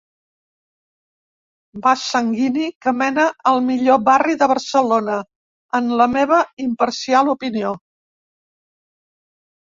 [1.83, 5.19] Vas sanguini que mena al millor barri de Barcelona,
[5.83, 7.77] en la meva imparcial opinió.